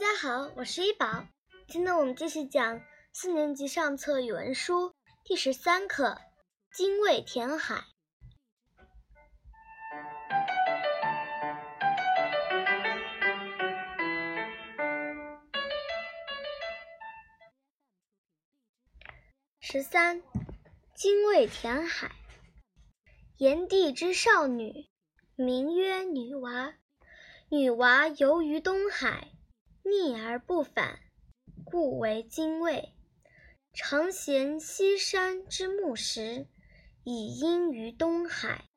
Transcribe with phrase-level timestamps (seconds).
[0.00, 1.26] 大家好，我是一宝
[1.68, 2.80] 今天我们继续讲
[3.12, 4.94] 四年级上册语文书
[5.24, 6.18] 第十三课
[6.74, 7.74] 《精卫填海》。
[19.60, 20.22] 十三，
[20.94, 22.10] 精卫填海。
[23.36, 24.88] 炎帝之少女，
[25.36, 26.72] 名曰女娃。
[27.50, 29.28] 女娃游于东海，
[29.90, 31.00] 溺而不返。
[31.64, 32.94] 故为精卫，
[33.72, 36.46] 常衔西山之木石，
[37.02, 38.69] 以堙于东海。